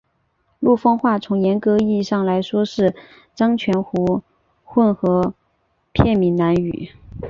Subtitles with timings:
[0.59, 2.95] 陆丰话从严格意义上来说是
[3.35, 4.19] 漳泉潮
[4.63, 5.35] 混合
[5.93, 6.89] 片闽南语。